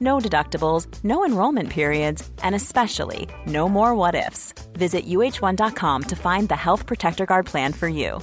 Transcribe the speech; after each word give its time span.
No 0.00 0.18
deductibles, 0.18 0.86
no 1.02 1.24
enrollment 1.24 1.70
periods, 1.70 2.28
and 2.42 2.54
especially 2.54 3.28
no 3.46 3.68
more 3.68 3.94
what 3.94 4.14
ifs. 4.14 4.54
Visit 4.72 5.06
uh1.com 5.06 6.02
to 6.04 6.16
find 6.16 6.48
the 6.48 6.56
Health 6.56 6.86
Protector 6.86 7.26
Guard 7.26 7.46
plan 7.46 7.72
for 7.72 7.88
you. 7.88 8.20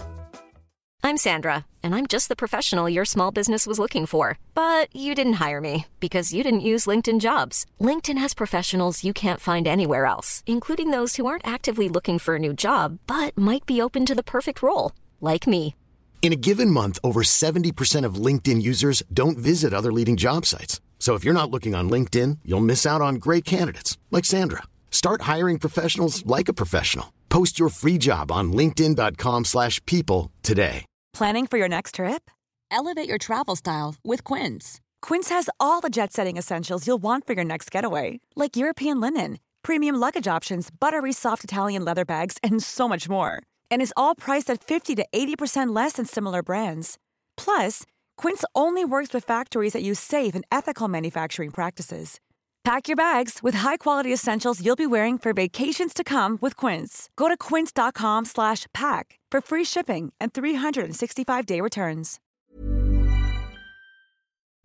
I'm 1.05 1.17
Sandra, 1.17 1.67
and 1.83 1.93
I'm 1.93 2.07
just 2.07 2.29
the 2.29 2.35
professional 2.35 2.89
your 2.89 3.05
small 3.05 3.29
business 3.29 3.67
was 3.67 3.77
looking 3.77 4.07
for. 4.07 4.39
But 4.55 4.87
you 4.95 5.13
didn't 5.13 5.33
hire 5.33 5.61
me 5.61 5.85
because 5.99 6.33
you 6.33 6.41
didn't 6.41 6.69
use 6.71 6.87
LinkedIn 6.87 7.19
jobs. 7.19 7.67
LinkedIn 7.79 8.17
has 8.17 8.33
professionals 8.33 9.03
you 9.03 9.13
can't 9.13 9.39
find 9.39 9.67
anywhere 9.67 10.07
else, 10.07 10.43
including 10.47 10.89
those 10.89 11.15
who 11.15 11.27
aren't 11.27 11.47
actively 11.47 11.87
looking 11.87 12.17
for 12.17 12.35
a 12.35 12.39
new 12.39 12.53
job 12.53 12.97
but 13.05 13.37
might 13.37 13.67
be 13.67 13.79
open 13.79 14.03
to 14.07 14.15
the 14.15 14.23
perfect 14.23 14.63
role, 14.63 14.93
like 15.21 15.45
me. 15.45 15.75
In 16.23 16.33
a 16.33 16.43
given 16.47 16.71
month, 16.71 16.97
over 17.03 17.21
70% 17.21 18.03
of 18.03 18.15
LinkedIn 18.15 18.63
users 18.63 19.03
don't 19.13 19.37
visit 19.37 19.75
other 19.75 19.93
leading 19.93 20.17
job 20.17 20.47
sites. 20.47 20.81
So 21.05 21.13
if 21.13 21.23
you're 21.23 21.35
not 21.35 21.51
looking 21.51 21.75
on 21.75 21.87
LinkedIn, 21.87 22.39
you'll 22.43 22.71
miss 22.71 22.83
out 22.83 22.99
on 22.99 23.21
great 23.25 23.45
candidates 23.45 23.95
like 24.09 24.25
Sandra. 24.25 24.63
Start 24.89 25.21
hiring 25.33 25.59
professionals 25.59 26.25
like 26.25 26.49
a 26.49 26.53
professional. 26.61 27.13
Post 27.29 27.59
your 27.59 27.69
free 27.69 27.99
job 27.99 28.31
on 28.31 28.51
linkedin.com/people 28.51 30.31
today. 30.41 30.83
Planning 31.13 31.45
for 31.45 31.59
your 31.59 31.67
next 31.67 31.95
trip? 31.95 32.31
Elevate 32.71 33.07
your 33.07 33.19
travel 33.19 33.55
style 33.55 33.93
with 34.03 34.23
Quince. 34.23 34.81
Quince 35.07 35.29
has 35.29 35.47
all 35.59 35.79
the 35.79 35.91
jet-setting 35.91 36.37
essentials 36.37 36.87
you'll 36.87 37.03
want 37.03 37.27
for 37.27 37.33
your 37.33 37.45
next 37.45 37.69
getaway, 37.69 38.19
like 38.35 38.57
European 38.57 38.99
linen, 38.99 39.37
premium 39.61 39.99
luggage 39.99 40.27
options, 40.37 40.71
buttery 40.71 41.13
soft 41.13 41.43
Italian 41.43 41.85
leather 41.85 42.05
bags, 42.05 42.39
and 42.41 42.63
so 42.63 42.87
much 42.87 43.07
more. 43.07 43.43
And 43.69 43.79
is 43.79 43.93
all 43.95 44.15
priced 44.15 44.49
at 44.53 44.63
50 44.63 44.95
to 44.95 45.05
80% 45.13 45.75
less 45.75 45.93
than 45.93 46.07
similar 46.07 46.41
brands. 46.41 46.97
Plus, 47.37 47.83
Quince 48.17 48.43
only 48.53 48.83
works 48.83 49.13
with 49.13 49.23
factories 49.23 49.73
that 49.73 49.83
use 49.83 49.99
safe 49.99 50.35
and 50.35 50.43
ethical 50.51 50.87
manufacturing 50.89 51.51
practices. 51.51 52.19
Pack 52.65 52.87
your 52.87 52.95
bags 52.95 53.43
with 53.43 53.53
high-quality 53.53 54.11
essentials 54.11 54.59
you'll 54.59 54.75
be 54.75 54.87
wearing 54.87 55.19
for 55.19 55.33
vacations 55.33 55.93
to 55.93 56.03
come 56.03 56.39
with 56.41 56.57
Quince. 56.57 57.11
Go 57.15 57.27
to 57.27 57.37
quince.com 57.37 58.25
slash 58.25 58.65
pack 58.73 59.19
for 59.31 59.39
free 59.39 59.63
shipping 59.63 60.11
and 60.19 60.33
365-day 60.33 61.61
returns. 61.61 62.19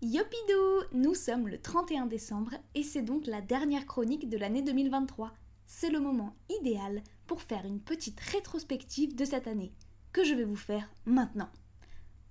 Yopidou 0.02 0.84
Nous 0.94 1.14
sommes 1.14 1.46
le 1.46 1.60
31 1.60 2.06
décembre 2.06 2.52
et 2.74 2.82
c'est 2.82 3.02
donc 3.02 3.26
la 3.26 3.42
dernière 3.42 3.84
chronique 3.84 4.30
de 4.30 4.38
l'année 4.38 4.62
2023. 4.62 5.34
C'est 5.66 5.90
le 5.90 6.00
moment 6.00 6.34
idéal 6.48 7.02
pour 7.26 7.42
faire 7.42 7.66
une 7.66 7.80
petite 7.80 8.18
rétrospective 8.18 9.14
de 9.14 9.26
cette 9.26 9.46
année, 9.46 9.74
que 10.14 10.24
je 10.24 10.34
vais 10.34 10.44
vous 10.44 10.56
faire 10.56 10.88
maintenant? 11.04 11.50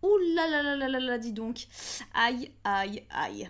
Ouh 0.01 0.17
dis 1.19 1.33
donc 1.33 1.67
Aïe, 2.13 2.51
aïe, 2.63 3.03
aïe 3.09 3.49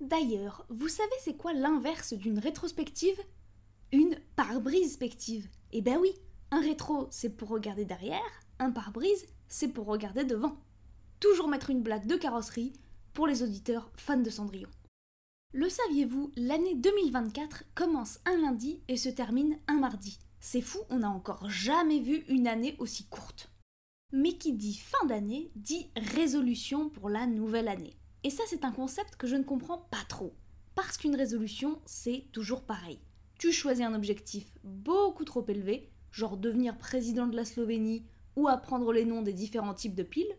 D'ailleurs, 0.00 0.64
vous 0.70 0.88
savez 0.88 1.10
c'est 1.22 1.36
quoi 1.36 1.52
l'inverse 1.52 2.14
d'une 2.14 2.38
rétrospective? 2.38 3.20
Une 3.92 4.16
pare-brise-spective. 4.36 5.48
Eh 5.72 5.82
ben 5.82 5.98
oui, 6.00 6.12
un 6.50 6.60
rétro 6.60 7.08
c'est 7.10 7.36
pour 7.36 7.48
regarder 7.48 7.84
derrière, 7.84 8.20
un 8.58 8.70
pare-brise 8.70 9.26
c'est 9.48 9.68
pour 9.68 9.86
regarder 9.86 10.24
devant. 10.24 10.56
Toujours 11.18 11.48
mettre 11.48 11.70
une 11.70 11.82
blague 11.82 12.06
de 12.06 12.16
carrosserie 12.16 12.72
pour 13.12 13.26
les 13.26 13.42
auditeurs 13.42 13.90
fans 13.94 14.16
de 14.16 14.30
Cendrillon. 14.30 14.70
Le 15.52 15.68
saviez-vous, 15.68 16.30
l'année 16.36 16.76
2024 16.76 17.64
commence 17.74 18.20
un 18.24 18.36
lundi 18.40 18.80
et 18.86 18.96
se 18.96 19.08
termine 19.08 19.58
un 19.66 19.80
mardi. 19.80 20.20
C'est 20.38 20.62
fou, 20.62 20.78
on 20.88 21.00
n'a 21.00 21.10
encore 21.10 21.50
jamais 21.50 21.98
vu 21.98 22.24
une 22.28 22.46
année 22.46 22.76
aussi 22.78 23.04
courte. 23.06 23.49
Qui 24.40 24.54
dit 24.54 24.72
fin 24.72 25.06
d'année 25.06 25.50
dit 25.54 25.90
résolution 26.14 26.88
pour 26.88 27.10
la 27.10 27.26
nouvelle 27.26 27.68
année. 27.68 27.94
Et 28.24 28.30
ça, 28.30 28.42
c'est 28.46 28.64
un 28.64 28.72
concept 28.72 29.16
que 29.16 29.26
je 29.26 29.36
ne 29.36 29.42
comprends 29.42 29.86
pas 29.90 30.02
trop. 30.08 30.34
Parce 30.74 30.96
qu'une 30.96 31.14
résolution, 31.14 31.78
c'est 31.84 32.24
toujours 32.32 32.62
pareil. 32.62 33.00
Tu 33.38 33.52
choisis 33.52 33.84
un 33.84 33.92
objectif 33.92 34.50
beaucoup 34.64 35.26
trop 35.26 35.44
élevé, 35.46 35.90
genre 36.10 36.38
devenir 36.38 36.78
président 36.78 37.26
de 37.26 37.36
la 37.36 37.44
Slovénie 37.44 38.06
ou 38.34 38.48
apprendre 38.48 38.94
les 38.94 39.04
noms 39.04 39.20
des 39.20 39.34
différents 39.34 39.74
types 39.74 39.94
de 39.94 40.02
piles. 40.02 40.34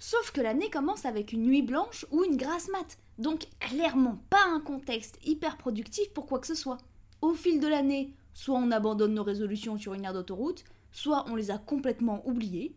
Sauf 0.00 0.32
que 0.32 0.40
l'année 0.40 0.68
commence 0.68 1.04
avec 1.04 1.32
une 1.32 1.44
nuit 1.44 1.62
blanche 1.62 2.06
ou 2.10 2.24
une 2.24 2.36
grasse 2.36 2.68
mat, 2.70 2.98
donc 3.18 3.46
clairement 3.60 4.20
pas 4.30 4.46
un 4.48 4.60
contexte 4.60 5.16
hyper 5.24 5.58
productif 5.58 6.12
pour 6.12 6.26
quoi 6.26 6.40
que 6.40 6.48
ce 6.48 6.56
soit. 6.56 6.78
Au 7.22 7.34
fil 7.34 7.60
de 7.60 7.68
l'année, 7.68 8.16
soit 8.34 8.58
on 8.58 8.72
abandonne 8.72 9.14
nos 9.14 9.22
résolutions 9.22 9.78
sur 9.78 9.94
une 9.94 10.06
aire 10.06 10.12
d'autoroute, 10.12 10.64
soit 10.90 11.24
on 11.28 11.36
les 11.36 11.52
a 11.52 11.58
complètement 11.58 12.26
oubliées. 12.26 12.74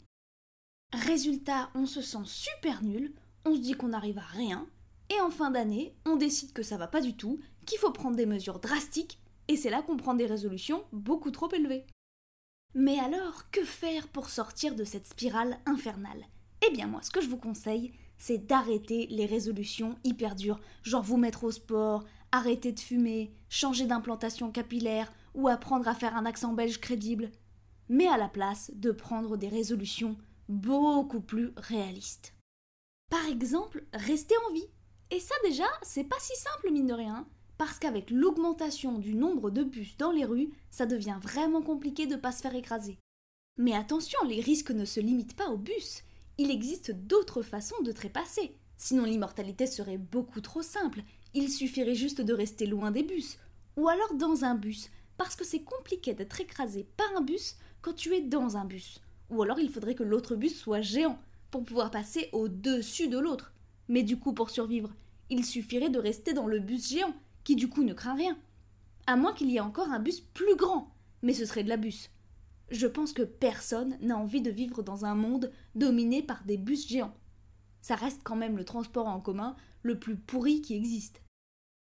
Résultat, 0.94 1.70
on 1.74 1.86
se 1.86 2.02
sent 2.02 2.26
super 2.26 2.84
nul, 2.84 3.14
on 3.46 3.56
se 3.56 3.62
dit 3.62 3.74
qu'on 3.74 3.90
n'arrive 3.90 4.18
à 4.18 4.22
rien, 4.22 4.68
et 5.10 5.22
en 5.22 5.30
fin 5.30 5.50
d'année, 5.50 5.96
on 6.06 6.18
décide 6.18 6.52
que 6.52 6.64
ça 6.64 6.78
va 6.78 6.88
pas 6.88 7.02
du 7.02 7.16
tout, 7.16 7.40
qu'il 7.66 7.78
faut 7.78 7.92
prendre 7.92 8.18
des 8.18 8.26
mesures 8.26 8.60
drastiques, 8.60 9.22
et 9.48 9.56
c'est 9.56 9.70
là 9.70 9.82
qu'on 9.82 9.98
prend 9.98 10.14
des 10.14 10.26
résolutions 10.26 10.84
beaucoup 10.92 11.32
trop 11.32 11.50
élevées. 11.54 11.86
Mais 12.74 13.00
alors, 13.00 13.50
que 13.52 13.64
faire 13.64 14.08
pour 14.10 14.30
sortir 14.30 14.76
de 14.76 14.84
cette 14.84 15.08
spirale 15.08 15.60
infernale? 15.66 16.26
Eh 16.68 16.72
bien 16.72 16.88
moi, 16.88 17.02
ce 17.02 17.12
que 17.12 17.22
je 17.22 17.30
vous 17.30 17.38
conseille, 17.38 17.94
c'est 18.18 18.46
d'arrêter 18.46 19.08
les 19.10 19.26
résolutions 19.26 19.98
hyper 20.04 20.36
dures, 20.36 20.60
genre 20.84 21.04
vous 21.04 21.18
mettre 21.18 21.44
au 21.44 21.52
sport, 21.52 22.04
arrêter 22.32 22.72
de 22.72 22.80
fumer, 22.80 23.34
changer 23.50 23.86
d'implantation 23.86 24.52
capillaire 24.52 25.12
ou 25.34 25.48
apprendre 25.48 25.88
à 25.88 25.96
faire 25.96 26.16
un 26.16 26.26
accent 26.26 26.54
belge 26.54 26.80
crédible, 26.80 27.32
mais 27.90 28.08
à 28.08 28.18
la 28.18 28.30
place 28.30 28.72
de 28.76 28.92
prendre 28.92 29.38
des 29.38 29.50
résolutions 29.50 30.18
beaucoup 30.50 31.22
plus 31.22 31.52
réalistes. 31.58 32.34
Par 33.10 33.26
exemple, 33.28 33.86
rester 33.94 34.36
en 34.48 34.54
vie. 34.54 34.68
Et 35.12 35.20
ça 35.20 35.36
déjà, 35.44 35.68
c'est 35.82 36.06
pas 36.06 36.20
si 36.20 36.36
simple 36.38 36.72
mine 36.72 36.88
de 36.88 36.94
rien, 36.94 37.28
parce 37.58 37.78
qu'avec 37.78 38.10
l'augmentation 38.10 38.98
du 38.98 39.14
nombre 39.14 39.52
de 39.52 39.64
bus 39.64 39.98
dans 39.98 40.12
les 40.12 40.26
rues, 40.26 40.52
ça 40.72 40.86
devient 40.86 41.20
vraiment 41.22 41.62
compliqué 41.62 42.08
de 42.08 42.16
pas 42.16 42.32
se 42.32 42.42
faire 42.42 42.56
écraser. 42.56 42.98
Mais 43.58 43.74
attention, 43.74 44.18
les 44.26 44.42
risques 44.42 44.72
ne 44.72 44.86
se 44.86 45.00
limitent 45.00 45.36
pas 45.36 45.50
aux 45.50 45.58
bus. 45.58 46.04
Il 46.38 46.50
existe 46.50 46.92
d'autres 46.92 47.42
façons 47.42 47.80
de 47.84 47.92
trépasser. 47.92 48.56
Sinon 48.78 49.04
l'immortalité 49.04 49.68
serait 49.68 49.98
beaucoup 49.98 50.42
trop 50.42 50.64
simple. 50.64 51.04
Il 51.34 51.50
suffirait 51.52 51.94
juste 51.94 52.22
de 52.22 52.34
rester 52.34 52.66
loin 52.66 52.90
des 52.90 53.04
bus. 53.04 53.38
Ou 53.78 53.90
alors 53.90 54.16
dans 54.16 54.44
un 54.44 54.56
bus, 54.56 54.90
parce 55.18 55.36
que 55.36 55.46
c'est 55.46 55.64
compliqué 55.64 56.14
d'être 56.14 56.42
écrasé 56.42 56.88
par 56.98 57.08
un 57.16 57.22
bus 57.22 57.58
quand 57.82 57.94
tu 57.94 58.16
es 58.16 58.22
dans 58.22 58.58
un 58.58 58.66
bus. 58.66 59.02
Ou 59.32 59.42
alors 59.42 59.60
il 59.60 59.70
faudrait 59.70 59.96
que 59.96 60.04
l'autre 60.04 60.36
bus 60.36 60.58
soit 60.58 60.82
géant 60.82 61.18
pour 61.50 61.64
pouvoir 61.64 61.90
passer 61.90 62.30
au-dessus 62.34 63.08
de 63.08 63.18
l'autre. 63.18 63.54
Mais 63.88 64.04
du 64.04 64.18
coup, 64.18 64.34
pour 64.34 64.50
survivre, 64.50 64.94
il 65.30 65.46
suffirait 65.46 65.90
de 65.90 66.00
rester 66.00 66.34
dans 66.34 66.48
le 66.48 66.60
bus 66.60 66.90
géant, 66.90 67.14
qui 67.44 67.56
du 67.56 67.68
coup 67.70 67.84
ne 67.84 67.94
craint 67.94 68.16
rien. 68.16 68.38
À 69.08 69.16
moins 69.16 69.34
qu'il 69.34 69.50
y 69.50 69.58
ait 69.58 69.62
encore 69.62 69.90
un 69.90 70.00
bus 70.00 70.20
plus 70.20 70.56
grand, 70.56 70.94
mais 71.22 71.34
ce 71.34 71.46
serait 71.46 71.64
de 71.64 71.70
la 71.70 71.78
bus. 71.78 72.12
Je 72.70 72.88
pense 72.88 73.14
que 73.14 73.24
personne 73.24 73.98
n'a 74.02 74.18
envie 74.18 74.42
de 74.42 74.52
vivre 74.52 74.84
dans 74.84 75.06
un 75.06 75.16
monde 75.16 75.52
dominé 75.76 76.22
par 76.22 76.44
des 76.46 76.58
bus 76.58 76.88
géants. 76.88 77.16
Ça 77.82 77.96
reste 77.96 78.22
quand 78.24 78.36
même 78.36 78.58
le 78.58 78.64
transport 78.64 79.08
en 79.08 79.20
commun 79.20 79.56
le 79.82 79.98
plus 80.00 80.16
pourri 80.16 80.62
qui 80.62 80.76
existe. 80.76 81.22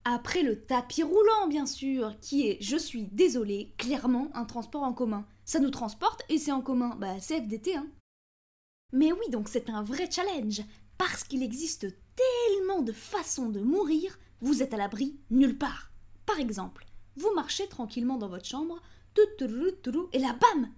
Après 0.04 0.42
le 0.42 0.60
tapis 0.60 1.02
roulant, 1.02 1.48
bien 1.48 1.66
sûr, 1.66 2.14
qui 2.20 2.48
est, 2.48 2.58
je 2.60 2.76
suis 2.76 3.04
désolé, 3.04 3.74
clairement 3.76 4.30
un 4.34 4.44
transport 4.44 4.82
en 4.82 4.92
commun. 4.92 5.26
Ça 5.48 5.60
nous 5.60 5.70
transporte 5.70 6.24
et 6.28 6.36
c'est 6.36 6.52
en 6.52 6.60
commun. 6.60 6.94
Bah, 6.96 7.18
c'est 7.20 7.40
FDT, 7.40 7.74
hein. 7.74 7.86
Mais 8.92 9.12
oui, 9.12 9.30
donc 9.30 9.48
c'est 9.48 9.70
un 9.70 9.82
vrai 9.82 10.10
challenge, 10.10 10.60
parce 10.98 11.24
qu'il 11.24 11.42
existe 11.42 11.86
tellement 12.16 12.82
de 12.82 12.92
façons 12.92 13.48
de 13.48 13.60
mourir, 13.60 14.18
vous 14.42 14.62
êtes 14.62 14.74
à 14.74 14.76
l'abri 14.76 15.18
nulle 15.30 15.56
part. 15.56 15.90
Par 16.26 16.38
exemple, 16.38 16.84
vous 17.16 17.32
marchez 17.34 17.66
tranquillement 17.66 18.18
dans 18.18 18.28
votre 18.28 18.44
chambre, 18.44 18.82
et 20.12 20.18
là, 20.18 20.38
bam 20.38 20.70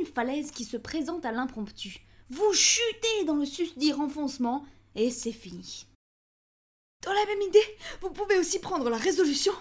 Une 0.00 0.06
falaise 0.06 0.50
qui 0.50 0.64
se 0.64 0.78
présente 0.78 1.26
à 1.26 1.32
l'impromptu. 1.32 2.00
Vous 2.30 2.52
chutez 2.54 3.24
dans 3.26 3.36
le 3.36 3.44
susdit 3.44 3.92
renfoncement, 3.92 4.64
et 4.94 5.10
c'est 5.10 5.32
fini. 5.32 5.86
Dans 7.04 7.12
la 7.12 7.26
même 7.26 7.42
idée, 7.42 7.78
vous 8.00 8.10
pouvez 8.10 8.38
aussi 8.38 8.58
prendre 8.58 8.88
la 8.88 8.96
résolution 8.96 9.52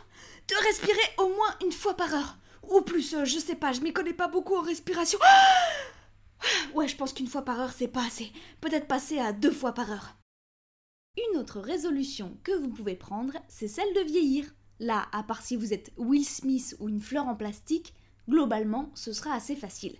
de 0.47 0.65
respirer 0.65 1.15
au 1.17 1.27
moins 1.27 1.53
une 1.65 1.73
fois 1.73 1.95
par 1.95 2.13
heure. 2.13 2.37
Ou 2.69 2.81
plus, 2.81 3.13
euh, 3.13 3.25
je 3.25 3.39
sais 3.39 3.55
pas, 3.55 3.71
je 3.71 3.81
m'y 3.81 3.93
connais 3.93 4.13
pas 4.13 4.27
beaucoup 4.27 4.55
en 4.55 4.61
respiration. 4.61 5.19
Ouais, 6.73 6.87
je 6.87 6.97
pense 6.97 7.13
qu'une 7.13 7.27
fois 7.27 7.43
par 7.43 7.59
heure, 7.59 7.71
c'est 7.71 7.87
pas 7.87 8.05
assez. 8.05 8.31
Peut-être 8.59 8.87
passer 8.87 9.19
à 9.19 9.31
deux 9.31 9.51
fois 9.51 9.73
par 9.73 9.91
heure. 9.91 10.15
Une 11.15 11.37
autre 11.37 11.59
résolution 11.59 12.37
que 12.43 12.51
vous 12.51 12.69
pouvez 12.69 12.95
prendre, 12.95 13.33
c'est 13.47 13.67
celle 13.67 13.93
de 13.93 14.01
vieillir. 14.01 14.53
Là, 14.79 15.07
à 15.11 15.23
part 15.23 15.41
si 15.41 15.55
vous 15.55 15.73
êtes 15.73 15.91
Will 15.97 16.25
Smith 16.25 16.75
ou 16.79 16.89
une 16.89 17.01
fleur 17.01 17.27
en 17.27 17.35
plastique, 17.35 17.93
globalement, 18.27 18.91
ce 18.95 19.13
sera 19.13 19.33
assez 19.33 19.55
facile. 19.55 19.95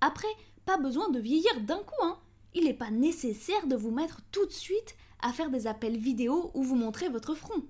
Après, 0.00 0.28
pas 0.64 0.76
besoin 0.76 1.08
de 1.10 1.20
vieillir 1.20 1.60
d'un 1.60 1.78
coup, 1.78 2.02
hein. 2.02 2.18
Il 2.54 2.64
n'est 2.64 2.74
pas 2.74 2.90
nécessaire 2.90 3.66
de 3.66 3.76
vous 3.76 3.90
mettre 3.90 4.22
tout 4.32 4.46
de 4.46 4.52
suite 4.52 4.96
à 5.20 5.32
faire 5.32 5.50
des 5.50 5.66
appels 5.66 5.98
vidéo 5.98 6.50
où 6.54 6.62
vous 6.62 6.74
montrez 6.74 7.08
votre 7.08 7.34
front. 7.34 7.62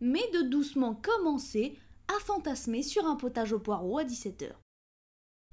Mais 0.00 0.28
de 0.32 0.42
doucement 0.42 0.94
commencer 0.94 1.78
à 2.08 2.20
fantasmer 2.20 2.82
sur 2.82 3.06
un 3.06 3.16
potage 3.16 3.52
au 3.52 3.58
poireau 3.58 3.98
à 3.98 4.04
17h. 4.04 4.50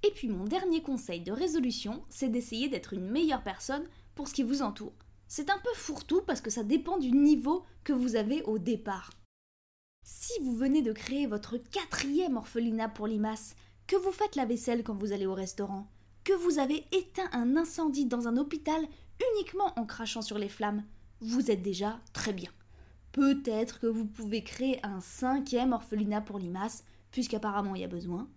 Et 0.03 0.11
puis 0.11 0.27
mon 0.27 0.45
dernier 0.45 0.81
conseil 0.81 1.21
de 1.21 1.31
résolution, 1.31 2.03
c'est 2.09 2.29
d'essayer 2.29 2.69
d'être 2.69 2.93
une 2.93 3.09
meilleure 3.09 3.43
personne 3.43 3.87
pour 4.15 4.27
ce 4.27 4.33
qui 4.33 4.43
vous 4.43 4.61
entoure. 4.61 4.93
C'est 5.27 5.49
un 5.49 5.59
peu 5.59 5.69
fourre-tout 5.75 6.21
parce 6.21 6.41
que 6.41 6.49
ça 6.49 6.63
dépend 6.63 6.97
du 6.97 7.11
niveau 7.11 7.63
que 7.83 7.93
vous 7.93 8.15
avez 8.15 8.43
au 8.43 8.57
départ. 8.57 9.11
Si 10.03 10.33
vous 10.41 10.55
venez 10.55 10.81
de 10.81 10.91
créer 10.91 11.27
votre 11.27 11.57
quatrième 11.57 12.37
orphelinat 12.37 12.89
pour 12.89 13.07
limaces, 13.07 13.55
que 13.87 13.95
vous 13.95 14.11
faites 14.11 14.35
la 14.35 14.45
vaisselle 14.45 14.83
quand 14.83 14.95
vous 14.95 15.13
allez 15.13 15.27
au 15.27 15.33
restaurant, 15.33 15.87
que 16.23 16.33
vous 16.33 16.59
avez 16.59 16.85
éteint 16.91 17.29
un 17.33 17.55
incendie 17.55 18.05
dans 18.05 18.27
un 18.27 18.37
hôpital 18.37 18.81
uniquement 19.33 19.71
en 19.77 19.85
crachant 19.85 20.21
sur 20.21 20.37
les 20.37 20.49
flammes, 20.49 20.83
vous 21.19 21.51
êtes 21.51 21.61
déjà 21.61 21.99
très 22.13 22.33
bien. 22.33 22.51
Peut-être 23.11 23.79
que 23.79 23.87
vous 23.87 24.05
pouvez 24.05 24.43
créer 24.43 24.79
un 24.85 25.01
cinquième 25.01 25.73
orphelinat 25.73 26.21
pour 26.21 26.39
limaces, 26.39 26.85
puisqu'apparemment 27.11 27.75
il 27.75 27.81
y 27.81 27.85
a 27.85 27.89
besoin. 27.89 28.29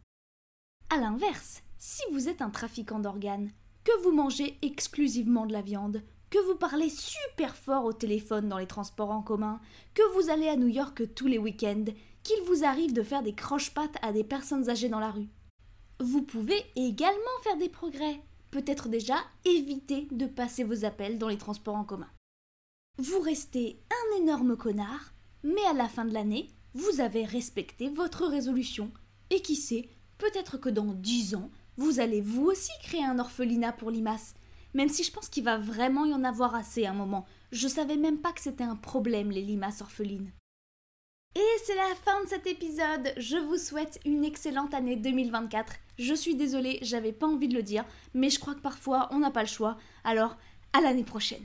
A 0.91 0.97
l'inverse, 0.97 1.63
si 1.79 2.03
vous 2.13 2.29
êtes 2.29 2.43
un 2.43 2.51
trafiquant 2.51 2.99
d'organes, 2.99 3.51
que 3.85 4.03
vous 4.03 4.13
mangez 4.13 4.59
exclusivement 4.63 5.47
de 5.47 5.53
la 5.53 5.63
viande, 5.63 6.03
que 6.31 6.39
vous 6.47 6.57
parlez 6.57 6.91
super 6.91 7.55
fort 7.55 7.85
au 7.85 7.93
téléphone 7.93 8.49
dans 8.49 8.59
les 8.59 8.67
transports 8.67 9.11
en 9.11 9.23
commun, 9.23 9.61
que 9.95 10.03
vous 10.15 10.31
allez 10.31 10.49
à 10.49 10.57
New 10.57 10.67
York 10.67 11.15
tous 11.15 11.29
les 11.29 11.39
week-ends, 11.39 11.85
qu'il 12.25 12.43
vous 12.47 12.65
arrive 12.65 12.93
de 12.93 13.03
faire 13.03 13.23
des 13.23 13.35
croche-pattes 13.35 13.97
à 14.03 14.13
des 14.13 14.25
personnes 14.25 14.69
âgées 14.69 14.89
dans 14.89 14.99
la 14.99 15.11
rue. 15.11 15.29
Vous 16.01 16.23
pouvez 16.23 16.61
également 16.75 17.39
faire 17.43 17.57
des 17.57 17.69
progrès. 17.69 18.21
Peut-être 18.51 18.89
déjà 18.89 19.17
éviter 19.45 20.09
de 20.11 20.27
passer 20.27 20.65
vos 20.65 20.85
appels 20.85 21.19
dans 21.19 21.29
les 21.29 21.39
transports 21.39 21.77
en 21.77 21.85
commun. 21.85 22.09
Vous 22.99 23.19
restez 23.19 23.81
un 23.91 24.23
énorme 24.23 24.57
connard, 24.57 25.13
mais 25.43 25.65
à 25.69 25.73
la 25.73 25.89
fin 25.89 26.05
de 26.05 26.15
l'année, 26.15 26.51
vous 26.75 27.01
avez 27.01 27.25
respecté 27.25 27.89
votre 27.89 28.25
résolution. 28.25 28.93
Et 29.31 29.43
qui 29.43 29.57
sait, 29.57 29.89
peut-être 30.17 30.59
que 30.59 30.69
dans 30.69 30.95
dix 30.95 31.35
ans, 31.35 31.51
vous 31.77 31.99
allez 31.99 32.21
vous 32.21 32.45
aussi 32.45 32.71
créer 32.85 33.05
un 33.05 33.19
orphelinat 33.19 33.73
pour 33.73 33.91
limaces. 33.91 34.35
Même 34.75 34.89
si 34.89 35.03
je 35.03 35.11
pense 35.11 35.29
qu'il 35.29 35.43
va 35.43 35.59
vraiment 35.59 36.05
y 36.05 36.15
en 36.15 36.23
avoir 36.23 36.55
assez 36.55 36.87
à 36.87 36.93
un 36.93 36.95
moment. 36.95 37.27
Je 37.51 37.67
savais 37.67 37.97
même 37.97 38.19
pas 38.19 38.31
que 38.31 38.41
c'était 38.41 38.63
un 38.63 38.77
problème, 38.77 39.33
les 39.33 39.43
limaces 39.43 39.83
orphelines. 39.83 40.31
Et 41.35 41.59
c'est 41.65 41.75
la 41.75 41.97
fin 42.05 42.23
de 42.23 42.29
cet 42.29 42.47
épisode. 42.47 43.13
Je 43.17 43.39
vous 43.39 43.59
souhaite 43.59 43.99
une 44.05 44.25
excellente 44.25 44.73
année 44.73 44.95
2024. 44.95 45.73
Je 45.99 46.15
suis 46.15 46.37
désolée, 46.37 46.79
j'avais 46.83 47.13
pas 47.13 47.27
envie 47.27 47.49
de 47.49 47.57
le 47.57 47.65
dire, 47.65 47.85
mais 48.15 48.31
je 48.31 48.39
crois 48.39 48.55
que 48.55 48.61
parfois 48.61 49.09
on 49.11 49.19
n'a 49.19 49.33
pas 49.33 49.43
le 49.43 49.49
choix. 49.49 49.79
Alors, 50.05 50.37
à 50.73 50.81
l'année 50.81 51.03
prochaine. 51.03 51.45